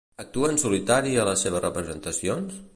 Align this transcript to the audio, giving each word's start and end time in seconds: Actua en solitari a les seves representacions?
Actua 0.21 0.47
en 0.53 0.57
solitari 0.63 1.13
a 1.17 1.27
les 1.29 1.45
seves 1.47 1.65
representacions? 1.69 2.61